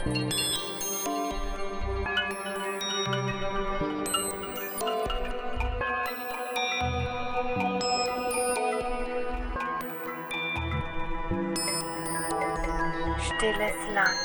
[0.00, 0.20] Stilles
[13.92, 14.16] Land.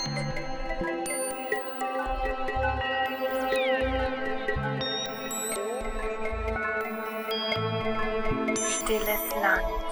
[8.72, 9.85] Stilles Land.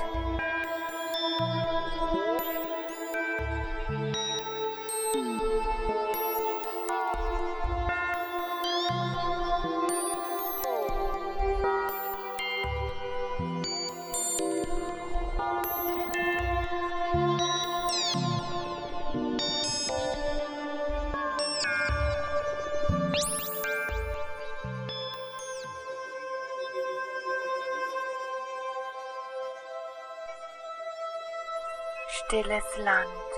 [32.16, 33.30] Stilles Land.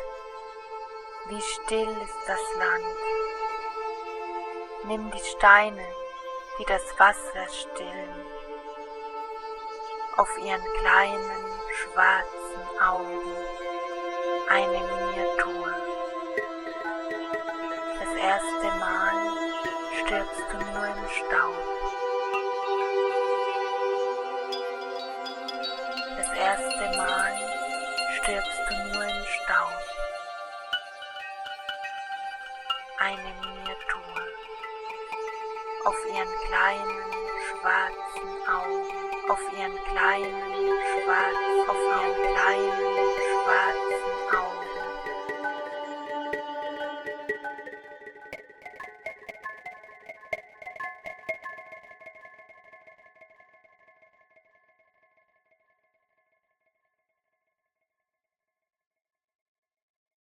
[1.30, 2.98] Wie still ist das Land.
[4.84, 5.88] Nimm die Steine,
[6.59, 8.26] die das Wasser stillen,
[10.18, 11.31] auf ihren kleinen
[11.73, 13.22] schwarzen Augen
[14.50, 15.73] eine Miniatur.
[18.00, 19.14] Das erste Mal
[20.03, 21.56] stirbst du nur im Staub.
[26.18, 27.15] Das erste Mal
[28.26, 29.81] stirbst du nur im Staub.
[32.98, 34.18] Eine Miniatur
[35.86, 37.02] auf ihren kleinen
[37.46, 44.05] schwarzen Augen, auf ihren kleinen schwarzen, auf ihren kleinen schwarzen